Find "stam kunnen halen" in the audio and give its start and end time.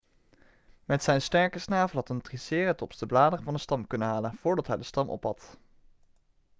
3.59-4.33